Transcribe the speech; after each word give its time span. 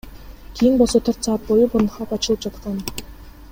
Кийин 0.59 0.79
болсо 0.81 1.01
төрт 1.09 1.27
саат 1.29 1.45
бою 1.51 1.69
Порнхаб 1.75 2.17
ачылып 2.19 2.43
жаткан. 2.47 2.83